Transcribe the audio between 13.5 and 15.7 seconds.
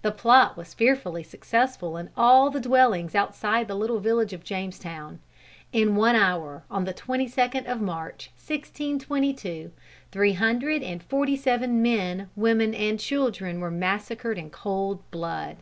were massacred in cold blood.